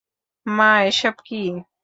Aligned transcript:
মা, 0.45 0.71
এসব 0.89 1.15
কী? 1.25 1.41